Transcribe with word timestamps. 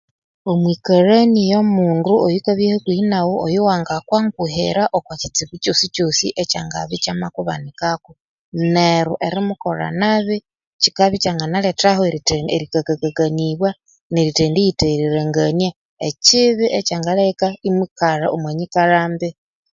Omwikalhani 0.51 1.41
yomundu 1.51 2.11
oyukabya 2.25 2.69
hakuhi 2.73 3.01
nghu 3.13 3.33
oyuwanga 3.45 3.95
kwanguhira 4.07 4.83
okwakitsibu 4.97 5.55
kyosikyosi 5.63 6.27
ekyangabya 6.41 6.95
ikyamakubanikako 6.97 8.11
neru 8.73 9.13
erimukolha 9.25 9.87
nabi 10.01 10.37
kyikabya 10.81 11.17
ikyanginalethaho 11.19 12.01
erikakakanibwa 12.55 13.69
nerithendiyitheghereribwa 14.11 15.69
ekibi 16.09 16.65
ekyanginalethaho 16.79 17.57
enyikalha 18.51 19.01
mbi 19.11 19.29